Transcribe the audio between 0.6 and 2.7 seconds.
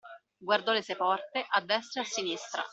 le sei porte, a destra e a sinistra.